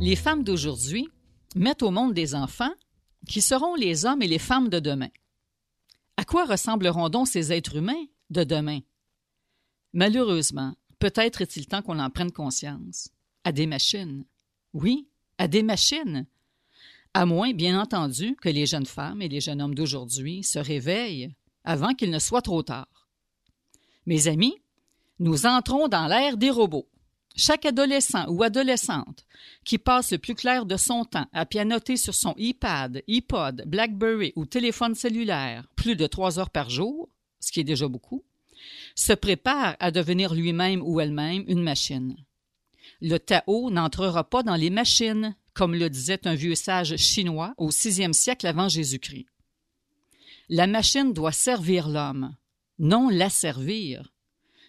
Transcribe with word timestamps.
Les 0.00 0.16
femmes 0.16 0.44
d'aujourd'hui 0.44 1.08
mettent 1.54 1.82
au 1.82 1.90
monde 1.90 2.14
des 2.14 2.34
enfants 2.34 2.72
qui 3.28 3.42
seront 3.42 3.74
les 3.74 4.06
hommes 4.06 4.22
et 4.22 4.26
les 4.26 4.38
femmes 4.38 4.70
de 4.70 4.78
demain. 4.78 5.10
À 6.16 6.24
quoi 6.24 6.46
ressembleront 6.46 7.10
donc 7.10 7.28
ces 7.28 7.52
êtres 7.52 7.76
humains 7.76 8.06
de 8.30 8.42
demain? 8.42 8.80
Malheureusement, 9.92 10.74
peut-être 11.00 11.42
est-il 11.42 11.66
temps 11.66 11.82
qu'on 11.82 11.98
en 11.98 12.08
prenne 12.08 12.32
conscience. 12.32 13.10
À 13.44 13.52
des 13.52 13.66
machines. 13.66 14.24
Oui, 14.72 15.06
à 15.36 15.48
des 15.48 15.62
machines. 15.62 16.26
À 17.12 17.26
moins, 17.26 17.52
bien 17.52 17.78
entendu, 17.78 18.36
que 18.36 18.48
les 18.48 18.64
jeunes 18.64 18.86
femmes 18.86 19.20
et 19.20 19.28
les 19.28 19.40
jeunes 19.42 19.60
hommes 19.60 19.74
d'aujourd'hui 19.74 20.42
se 20.44 20.58
réveillent 20.58 21.34
avant 21.62 21.92
qu'il 21.92 22.10
ne 22.10 22.18
soit 22.18 22.42
trop 22.42 22.62
tard. 22.62 23.08
Mes 24.06 24.28
amis, 24.28 24.56
nous 25.18 25.44
entrons 25.44 25.88
dans 25.88 26.06
l'ère 26.06 26.38
des 26.38 26.50
robots. 26.50 26.89
Chaque 27.36 27.64
adolescent 27.64 28.26
ou 28.28 28.42
adolescente 28.42 29.24
qui 29.64 29.78
passe 29.78 30.12
le 30.12 30.18
plus 30.18 30.34
clair 30.34 30.66
de 30.66 30.76
son 30.76 31.04
temps 31.04 31.28
à 31.32 31.46
pianoter 31.46 31.96
sur 31.96 32.14
son 32.14 32.34
iPad, 32.36 33.02
iPod, 33.08 33.62
BlackBerry 33.66 34.32
ou 34.36 34.46
téléphone 34.46 34.94
cellulaire 34.94 35.66
plus 35.76 35.96
de 35.96 36.06
trois 36.06 36.38
heures 36.38 36.50
par 36.50 36.70
jour, 36.70 37.08
ce 37.38 37.52
qui 37.52 37.60
est 37.60 37.64
déjà 37.64 37.88
beaucoup, 37.88 38.24
se 38.94 39.12
prépare 39.12 39.76
à 39.80 39.90
devenir 39.90 40.34
lui-même 40.34 40.82
ou 40.82 41.00
elle-même 41.00 41.44
une 41.46 41.62
machine. 41.62 42.16
Le 43.00 43.18
Tao 43.18 43.70
n'entrera 43.70 44.24
pas 44.24 44.42
dans 44.42 44.56
les 44.56 44.70
machines, 44.70 45.34
comme 45.54 45.74
le 45.74 45.88
disait 45.88 46.26
un 46.26 46.34
vieux 46.34 46.54
sage 46.54 46.96
chinois 46.96 47.54
au 47.56 47.70
sixième 47.70 48.12
siècle 48.12 48.46
avant 48.46 48.68
Jésus-Christ. 48.68 49.26
La 50.48 50.66
machine 50.66 51.12
doit 51.12 51.32
servir 51.32 51.88
l'homme, 51.88 52.34
non 52.78 53.08
l'asservir. 53.08 54.12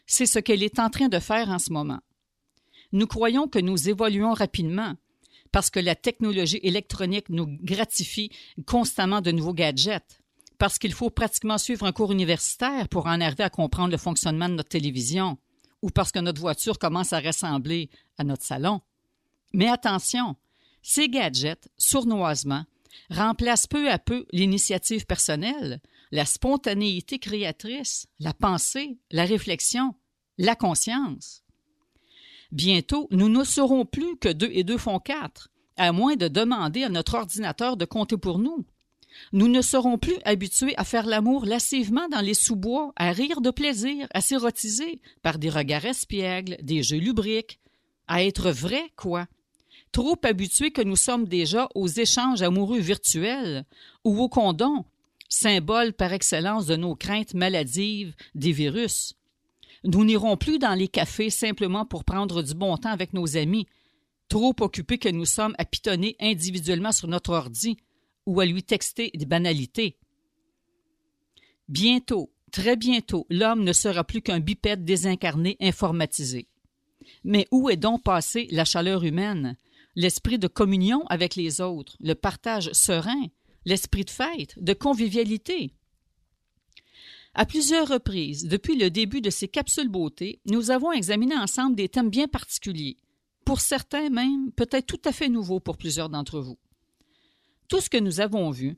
C'est 0.06 0.26
ce 0.26 0.40
qu'elle 0.40 0.64
est 0.64 0.80
en 0.80 0.90
train 0.90 1.10
de 1.10 1.20
faire 1.20 1.50
en 1.50 1.60
ce 1.60 1.74
moment. 1.74 2.02
Nous 2.92 3.08
croyons 3.08 3.48
que 3.48 3.60
nous 3.60 3.90
évoluons 3.90 4.34
rapidement 4.34 4.96
parce 5.52 5.70
que 5.70 5.80
la 5.80 5.96
technologie 5.96 6.60
électronique 6.64 7.30
nous 7.30 7.46
gratifie 7.48 8.32
constamment 8.66 9.22
de 9.22 9.32
nouveaux 9.32 9.54
gadgets, 9.54 10.22
parce 10.58 10.80
qu'il 10.80 10.94
faut 10.94 11.10
pratiquement 11.10 11.58
suivre 11.58 11.86
un 11.86 11.92
cours 11.92 12.12
universitaire 12.12 12.88
pour 12.88 13.08
en 13.08 13.20
arriver 13.20 13.44
à 13.44 13.50
comprendre 13.50 13.92
le 13.92 13.98
fonctionnement 13.98 14.48
de 14.48 14.56
notre 14.56 14.70
télévision, 14.70 15.38
ou 15.82 15.90
parce 15.90 16.12
que 16.12 16.20
notre 16.20 16.40
voiture 16.40 16.80
commence 16.80 17.14
à 17.14 17.20
ressembler 17.20 17.90
à 18.18 18.24
notre 18.24 18.44
salon. 18.44 18.82
Mais 19.54 19.68
attention, 19.68 20.36
ces 20.82 21.10
gadgets, 21.10 21.68
sournoisement, 21.78 22.64
remplacent 23.10 23.68
peu 23.68 23.90
à 23.90 24.00
peu 24.00 24.26
l'initiative 24.32 25.06
personnelle, 25.06 25.82
la 26.12 26.26
spontanéité 26.26 27.20
créatrice, 27.20 28.08
la 28.20 28.34
pensée, 28.34 28.98
la 29.12 29.26
réflexion, 29.26 29.96
la 30.38 30.56
conscience. 30.56 31.41
Bientôt, 32.52 33.08
nous 33.12 33.30
ne 33.30 33.44
serons 33.44 33.86
plus 33.86 34.18
que 34.18 34.30
deux 34.30 34.50
et 34.52 34.64
deux 34.64 34.78
font 34.78 35.00
quatre, 35.00 35.50
à 35.78 35.92
moins 35.92 36.16
de 36.16 36.28
demander 36.28 36.84
à 36.84 36.90
notre 36.90 37.16
ordinateur 37.16 37.78
de 37.78 37.86
compter 37.86 38.18
pour 38.18 38.40
nous. 38.40 38.66
Nous 39.34 39.48
ne 39.48 39.62
serons 39.62 39.98
plus 39.98 40.18
habitués 40.26 40.76
à 40.78 40.84
faire 40.84 41.06
l'amour 41.06 41.46
lascivement 41.46 42.08
dans 42.10 42.22
les 42.22 42.34
sous-bois, 42.34 42.94
à 42.96 43.12
rire 43.12 43.42
de 43.42 43.52
plaisir, 43.52 44.08
à 44.14 44.22
s'érotiser 44.22 45.02
par 45.22 45.38
des 45.38 45.50
regards 45.50 45.86
espiègles, 45.86 46.58
des 46.62 46.84
jeux 46.84 46.98
lubriques, 46.98 47.60
à 48.08 48.24
être 48.24 48.52
vrais, 48.52 48.92
quoi? 48.96 49.28
Trop 49.92 50.18
habitués 50.24 50.72
que 50.72 50.82
nous 50.82 50.96
sommes 50.96 51.28
déjà 51.28 51.68
aux 51.76 51.88
échanges 51.88 52.42
amoureux 52.42 52.80
virtuels 52.80 53.66
ou 54.06 54.22
aux 54.22 54.30
condons, 54.30 54.86
symbole 55.28 55.94
par 55.94 56.14
excellence 56.14 56.66
de 56.66 56.76
nos 56.76 56.96
craintes 56.96 57.34
maladives 57.34 58.14
des 58.36 58.52
virus. 58.52 59.16
Nous 59.84 60.06
n'irons 60.06 60.38
plus 60.38 60.60
dans 60.60 60.76
les 60.76 60.88
cafés 60.88 61.30
simplement 61.30 61.86
pour 61.86 62.04
prendre 62.04 62.44
du 62.44 62.54
bon 62.54 62.78
temps 62.78 62.92
avec 62.92 63.14
nos 63.14 63.38
amis, 63.38 63.68
trop 64.30 64.56
occupés 64.60 65.00
que 65.00 65.10
nous 65.10 65.26
sommes 65.26 65.56
à 65.58 65.66
pitonner 65.66 66.16
individuellement 66.20 66.92
sur 66.92 67.08
notre 67.08 67.34
ordi 67.34 67.78
ou 68.26 68.40
à 68.40 68.46
lui 68.46 68.64
texter 68.64 69.12
des 69.14 69.26
banalités. 69.26 69.98
Bientôt, 71.68 72.32
très 72.52 72.76
bientôt, 72.76 73.26
l'homme 73.30 73.64
ne 73.64 73.74
sera 73.74 74.04
plus 74.04 74.22
qu'un 74.22 74.40
bipède 74.40 74.86
désincarné 74.86 75.58
informatisé. 75.60 76.48
Mais 77.24 77.48
où 77.52 77.70
est 77.70 77.78
donc 77.78 78.04
passée 78.04 78.48
la 78.52 78.66
chaleur 78.66 79.04
humaine, 79.04 79.58
l'esprit 79.96 80.38
de 80.38 80.48
communion 80.48 81.06
avec 81.08 81.36
les 81.36 81.60
autres, 81.60 81.98
le 82.00 82.14
partage 82.14 82.72
serein, 82.74 83.26
l'esprit 83.66 84.06
de 84.06 84.12
fête, 84.12 84.62
de 84.62 84.74
convivialité? 84.74 85.74
À 87.34 87.46
plusieurs 87.46 87.88
reprises, 87.88 88.46
depuis 88.46 88.76
le 88.76 88.90
début 88.90 89.22
de 89.22 89.30
ces 89.30 89.48
capsules 89.48 89.88
beauté, 89.88 90.42
nous 90.46 90.70
avons 90.70 90.92
examiné 90.92 91.36
ensemble 91.36 91.78
des 91.78 91.88
thèmes 91.88 92.10
bien 92.10 92.28
particuliers, 92.28 92.98
pour 93.46 93.62
certains 93.62 94.10
même 94.10 94.52
peut-être 94.52 94.86
tout 94.86 95.02
à 95.06 95.14
fait 95.14 95.30
nouveaux 95.30 95.62
pour 95.62 95.78
plusieurs 95.78 96.10
d'entre 96.10 96.42
vous. 96.42 96.58
Tout 97.70 97.80
ce 97.80 97.90
que 97.90 97.98
nous 97.98 98.20
avons 98.20 98.52
vu, 98.52 98.78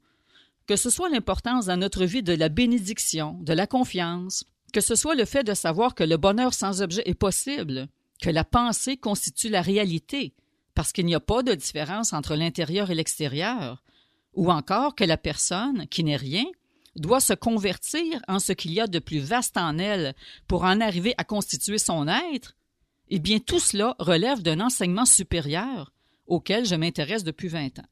que 0.67 0.75
ce 0.75 0.91
soit 0.91 1.09
l'importance 1.09 1.65
dans 1.65 1.77
notre 1.77 2.05
vie 2.05 2.21
de 2.21 2.33
la 2.33 2.49
bénédiction, 2.49 3.39
de 3.41 3.53
la 3.53 3.65
confiance, 3.65 4.45
que 4.71 4.81
ce 4.81 4.95
soit 4.95 5.15
le 5.15 5.25
fait 5.25 5.43
de 5.43 5.55
savoir 5.55 5.95
que 5.95 6.03
le 6.03 6.17
bonheur 6.17 6.53
sans 6.53 6.83
objet 6.83 7.03
est 7.05 7.15
possible, 7.15 7.87
que 8.21 8.29
la 8.29 8.43
pensée 8.43 8.97
constitue 8.97 9.49
la 9.49 9.63
réalité, 9.63 10.35
parce 10.75 10.91
qu'il 10.91 11.07
n'y 11.07 11.15
a 11.15 11.19
pas 11.19 11.41
de 11.41 11.55
différence 11.55 12.13
entre 12.13 12.35
l'intérieur 12.35 12.91
et 12.91 12.95
l'extérieur, 12.95 13.83
ou 14.35 14.51
encore 14.51 14.93
que 14.93 15.03
la 15.03 15.17
personne, 15.17 15.87
qui 15.87 16.03
n'est 16.03 16.15
rien, 16.15 16.45
doit 16.95 17.19
se 17.19 17.33
convertir 17.33 18.21
en 18.27 18.39
ce 18.39 18.53
qu'il 18.53 18.73
y 18.73 18.79
a 18.79 18.87
de 18.87 18.99
plus 18.99 19.19
vaste 19.19 19.57
en 19.57 19.77
elle 19.77 20.15
pour 20.47 20.63
en 20.63 20.79
arriver 20.81 21.13
à 21.17 21.23
constituer 21.23 21.77
son 21.77 22.07
être, 22.07 22.55
eh 23.09 23.19
bien 23.19 23.39
tout 23.39 23.59
cela 23.59 23.95
relève 23.99 24.41
d'un 24.41 24.59
enseignement 24.59 25.05
supérieur 25.05 25.91
auquel 26.27 26.65
je 26.65 26.75
m'intéresse 26.75 27.23
depuis 27.23 27.47
vingt 27.47 27.79
ans. 27.79 27.87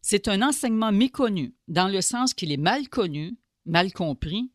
C'est 0.00 0.28
un 0.28 0.42
enseignement 0.42 0.92
méconnu, 0.92 1.54
dans 1.68 1.88
le 1.88 2.00
sens 2.00 2.32
qu'il 2.32 2.52
est 2.52 2.56
mal 2.56 2.88
connu, 2.88 3.36
mal 3.64 3.92
compris, 3.92 4.50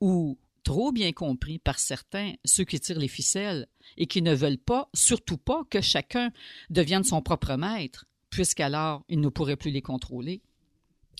ou 0.00 0.38
trop 0.62 0.92
bien 0.92 1.12
compris 1.12 1.58
par 1.58 1.78
certains, 1.78 2.32
ceux 2.44 2.64
qui 2.64 2.80
tirent 2.80 2.98
les 2.98 3.08
ficelles, 3.08 3.68
et 3.98 4.06
qui 4.06 4.22
ne 4.22 4.34
veulent 4.34 4.58
pas, 4.58 4.88
surtout 4.94 5.36
pas, 5.36 5.62
que 5.70 5.82
chacun 5.82 6.30
devienne 6.70 7.04
son 7.04 7.20
propre 7.20 7.54
maître, 7.56 8.06
puisqu'alors 8.30 9.04
il 9.08 9.20
ne 9.20 9.28
pourrait 9.28 9.56
plus 9.56 9.70
les 9.70 9.82
contrôler. 9.82 10.40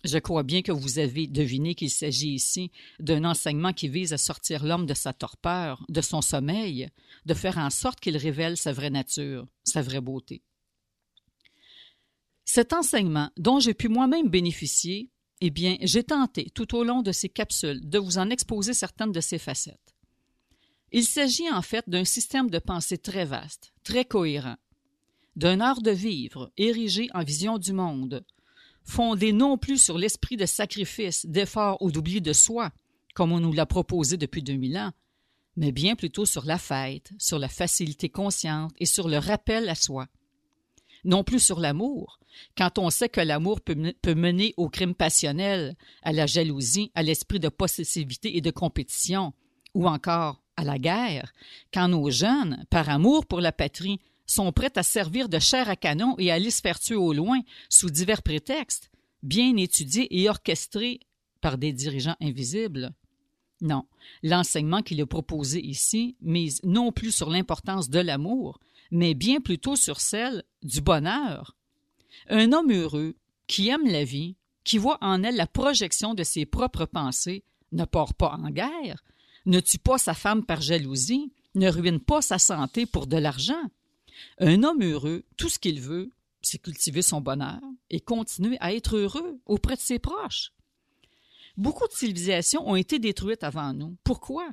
Je 0.04 0.18
crois 0.18 0.42
bien 0.42 0.60
que 0.60 0.70
vous 0.70 0.98
avez 0.98 1.26
deviné 1.26 1.74
qu'il 1.74 1.90
s'agit 1.90 2.34
ici 2.34 2.70
d'un 3.00 3.24
enseignement 3.24 3.72
qui 3.72 3.88
vise 3.88 4.12
à 4.12 4.18
sortir 4.18 4.62
l'homme 4.62 4.84
de 4.84 4.92
sa 4.92 5.14
torpeur, 5.14 5.82
de 5.88 6.02
son 6.02 6.20
sommeil, 6.20 6.90
de 7.24 7.32
faire 7.32 7.56
en 7.56 7.70
sorte 7.70 8.00
qu'il 8.00 8.18
révèle 8.18 8.58
sa 8.58 8.72
vraie 8.72 8.90
nature, 8.90 9.46
sa 9.64 9.80
vraie 9.80 10.02
beauté. 10.02 10.42
Cet 12.44 12.74
enseignement, 12.74 13.30
dont 13.38 13.60
j'ai 13.60 13.72
pu 13.72 13.88
moi-même 13.88 14.28
bénéficier, 14.28 15.10
eh 15.40 15.48
bien, 15.50 15.78
j'ai 15.80 16.04
tenté, 16.04 16.50
tout 16.50 16.76
au 16.76 16.84
long 16.84 17.00
de 17.00 17.10
ces 17.10 17.30
capsules, 17.30 17.80
de 17.88 17.98
vous 17.98 18.18
en 18.18 18.28
exposer 18.28 18.74
certaines 18.74 19.12
de 19.12 19.22
ces 19.22 19.38
facettes. 19.38 19.94
Il 20.92 21.04
s'agit 21.04 21.50
en 21.50 21.62
fait 21.62 21.88
d'un 21.88 22.04
système 22.04 22.50
de 22.50 22.58
pensée 22.58 22.98
très 22.98 23.24
vaste, 23.24 23.72
très 23.82 24.04
cohérent, 24.04 24.56
d'un 25.34 25.60
art 25.60 25.80
de 25.80 25.90
vivre 25.90 26.52
érigé 26.58 27.08
en 27.14 27.24
vision 27.24 27.58
du 27.58 27.72
monde, 27.72 28.24
fondé 28.84 29.32
non 29.32 29.58
plus 29.58 29.82
sur 29.82 29.98
l'esprit 29.98 30.36
de 30.36 30.46
sacrifice, 30.46 31.26
d'effort 31.26 31.80
ou 31.80 31.90
d'oubli 31.90 32.20
de 32.20 32.32
soi, 32.32 32.70
comme 33.14 33.32
on 33.32 33.40
nous 33.40 33.52
l'a 33.52 33.66
proposé 33.66 34.16
depuis 34.16 34.42
2000 34.42 34.76
ans, 34.78 34.92
mais 35.56 35.72
bien 35.72 35.96
plutôt 35.96 36.26
sur 36.26 36.44
la 36.44 36.58
fête, 36.58 37.12
sur 37.18 37.38
la 37.38 37.48
facilité 37.48 38.08
consciente 38.08 38.72
et 38.78 38.86
sur 38.86 39.08
le 39.08 39.18
rappel 39.18 39.68
à 39.68 39.74
soi. 39.74 40.06
Non 41.04 41.22
plus 41.22 41.40
sur 41.40 41.60
l'amour, 41.60 42.18
quand 42.56 42.78
on 42.78 42.90
sait 42.90 43.08
que 43.08 43.20
l'amour 43.20 43.60
peut, 43.60 43.94
mener 44.14 44.54
au 44.56 44.68
crime 44.68 44.94
passionnel, 44.94 45.76
à 46.02 46.12
la 46.12 46.26
jalousie, 46.26 46.90
à 46.94 47.02
l'esprit 47.02 47.40
de 47.40 47.48
possessivité 47.48 48.36
et 48.36 48.40
de 48.40 48.50
compétition, 48.50 49.32
ou 49.74 49.86
encore 49.86 50.42
à 50.56 50.64
la 50.64 50.78
guerre, 50.78 51.32
quand 51.72 51.88
nos 51.88 52.10
jeunes, 52.10 52.64
par 52.70 52.88
amour 52.88 53.26
pour 53.26 53.40
la 53.40 53.52
patrie, 53.52 54.00
sont 54.34 54.52
prêtes 54.52 54.78
à 54.78 54.82
servir 54.82 55.28
de 55.28 55.38
chair 55.38 55.68
à 55.68 55.76
canon 55.76 56.14
et 56.18 56.30
à 56.30 56.34
aller 56.34 56.50
se 56.50 56.60
faire 56.60 56.78
tuer 56.78 56.96
au 56.96 57.12
loin 57.12 57.40
sous 57.68 57.90
divers 57.90 58.22
prétextes, 58.22 58.90
bien 59.22 59.56
étudiés 59.56 60.08
et 60.20 60.28
orchestrés 60.28 61.00
par 61.40 61.58
des 61.58 61.72
dirigeants 61.72 62.16
invisibles. 62.20 62.92
Non, 63.60 63.84
l'enseignement 64.22 64.82
qu'il 64.82 65.00
a 65.00 65.06
proposé 65.06 65.64
ici 65.64 66.16
mise 66.20 66.60
non 66.64 66.92
plus 66.92 67.12
sur 67.12 67.30
l'importance 67.30 67.88
de 67.88 68.00
l'amour, 68.00 68.60
mais 68.90 69.14
bien 69.14 69.40
plutôt 69.40 69.76
sur 69.76 70.00
celle 70.00 70.42
du 70.62 70.80
bonheur. 70.80 71.56
Un 72.28 72.52
homme 72.52 72.72
heureux, 72.72 73.14
qui 73.46 73.68
aime 73.68 73.86
la 73.86 74.04
vie, 74.04 74.36
qui 74.64 74.78
voit 74.78 74.98
en 75.00 75.22
elle 75.22 75.36
la 75.36 75.46
projection 75.46 76.14
de 76.14 76.24
ses 76.24 76.46
propres 76.46 76.86
pensées, 76.86 77.44
ne 77.72 77.84
part 77.84 78.14
pas 78.14 78.32
en 78.32 78.50
guerre, 78.50 79.04
ne 79.46 79.60
tue 79.60 79.78
pas 79.78 79.98
sa 79.98 80.14
femme 80.14 80.44
par 80.44 80.60
jalousie, 80.60 81.32
ne 81.54 81.70
ruine 81.70 82.00
pas 82.00 82.22
sa 82.22 82.38
santé 82.38 82.86
pour 82.86 83.06
de 83.06 83.16
l'argent, 83.16 83.70
un 84.38 84.62
homme 84.62 84.82
heureux, 84.82 85.24
tout 85.36 85.48
ce 85.48 85.58
qu'il 85.58 85.80
veut, 85.80 86.12
c'est 86.42 86.58
cultiver 86.58 87.02
son 87.02 87.20
bonheur 87.20 87.60
et 87.90 88.00
continuer 88.00 88.56
à 88.60 88.74
être 88.74 88.96
heureux 88.96 89.40
auprès 89.46 89.76
de 89.76 89.80
ses 89.80 89.98
proches. 89.98 90.52
Beaucoup 91.56 91.86
de 91.86 91.92
civilisations 91.92 92.68
ont 92.68 92.76
été 92.76 92.98
détruites 92.98 93.44
avant 93.44 93.72
nous. 93.72 93.96
Pourquoi? 94.04 94.50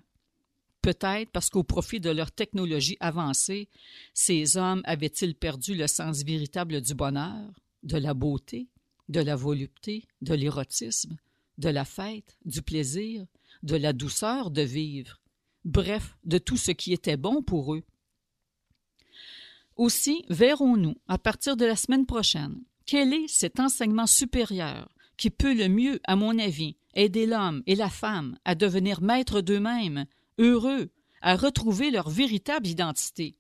Peut-être 0.82 1.32
parce 1.32 1.50
qu'au 1.50 1.64
profit 1.64 2.00
de 2.00 2.10
leur 2.10 2.32
technologie 2.32 2.98
avancée, 3.00 3.70
ces 4.14 4.58
hommes 4.58 4.82
avaient-ils 4.86 5.36
perdu 5.36 5.76
le 5.76 5.88
sens 5.88 6.24
véritable 6.24 6.82
du 6.82 6.94
bonheur, 6.96 7.52
de 7.84 7.98
la 7.98 8.14
beauté, 8.14 8.68
de 9.10 9.20
la 9.20 9.36
volupté, 9.36 10.08
de 10.22 10.34
l'érotisme, 10.34 11.18
de 11.58 11.70
la 11.70 11.86
fête, 11.86 12.38
du 12.46 12.62
plaisir, 12.62 13.26
de 13.64 13.76
la 13.76 13.94
douceur 13.94 14.50
de 14.50 14.62
vivre, 14.62 15.20
bref, 15.66 16.18
de 16.24 16.38
tout 16.38 16.58
ce 16.58 16.72
qui 16.72 16.94
était 16.94 17.18
bon 17.18 17.44
pour 17.44 17.76
eux. 17.76 17.84
Aussi 19.82 20.24
verrons-nous, 20.30 20.94
à 21.08 21.18
partir 21.18 21.58
de 21.58 21.66
la 21.66 21.76
semaine 21.76 22.06
prochaine, 22.06 22.62
quel 22.86 23.16
est 23.16 23.28
cet 23.28 23.60
enseignement 23.60 24.06
supérieur 24.06 24.88
qui 25.18 25.32
peut 25.32 25.56
le 25.56 25.70
mieux, 25.70 26.00
à 26.04 26.16
mon 26.16 26.38
avis, 26.38 26.76
aider 26.94 27.26
l'homme 27.26 27.64
et 27.66 27.74
la 27.74 27.90
femme 27.90 28.38
à 28.46 28.54
devenir 28.54 29.02
maîtres 29.02 29.42
d'eux-mêmes, 29.42 30.06
heureux, 30.38 30.92
à 31.24 31.36
retrouver 31.36 31.90
leur 31.90 32.12
véritable 32.12 32.68
identité? 32.68 33.38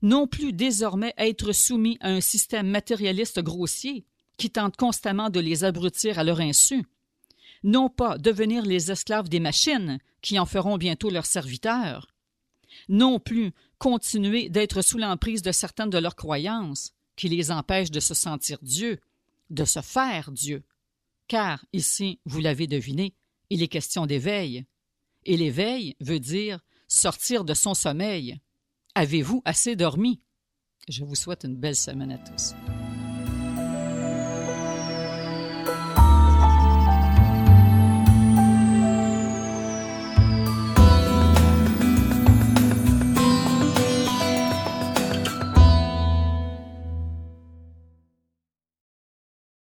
Non 0.00 0.26
plus 0.26 0.54
désormais 0.54 1.12
être 1.18 1.52
soumis 1.52 1.98
à 2.00 2.08
un 2.08 2.22
système 2.22 2.68
matérialiste 2.68 3.42
grossier 3.42 4.06
qui 4.38 4.48
tente 4.48 4.78
constamment 4.78 5.28
de 5.28 5.40
les 5.40 5.64
abrutir 5.64 6.18
à 6.18 6.24
leur 6.24 6.40
insu. 6.40 6.82
Non 7.62 7.90
pas 7.90 8.16
devenir 8.16 8.64
les 8.64 8.90
esclaves 8.90 9.28
des 9.28 9.38
machines 9.38 9.98
qui 10.22 10.38
en 10.38 10.46
feront 10.46 10.78
bientôt 10.78 11.10
leurs 11.10 11.26
serviteurs. 11.26 12.06
Non 12.88 13.18
plus 13.18 13.52
continuer 13.78 14.48
d'être 14.48 14.82
sous 14.82 14.98
l'emprise 14.98 15.42
de 15.42 15.52
certaines 15.52 15.90
de 15.90 15.98
leurs 15.98 16.16
croyances 16.16 16.92
qui 17.16 17.28
les 17.28 17.50
empêchent 17.50 17.90
de 17.90 18.00
se 18.00 18.14
sentir 18.14 18.58
Dieu, 18.62 19.00
de 19.50 19.64
se 19.64 19.80
faire 19.80 20.32
Dieu. 20.32 20.62
Car 21.28 21.64
ici, 21.72 22.20
vous 22.24 22.40
l'avez 22.40 22.66
deviné, 22.66 23.14
il 23.50 23.62
est 23.62 23.68
question 23.68 24.06
d'éveil. 24.06 24.64
Et 25.24 25.36
l'éveil 25.36 25.96
veut 26.00 26.20
dire 26.20 26.60
sortir 26.88 27.44
de 27.44 27.54
son 27.54 27.74
sommeil. 27.74 28.40
Avez-vous 28.94 29.42
assez 29.44 29.76
dormi? 29.76 30.20
Je 30.88 31.04
vous 31.04 31.14
souhaite 31.14 31.44
une 31.44 31.56
belle 31.56 31.76
semaine 31.76 32.12
à 32.12 32.18
tous. 32.18 32.54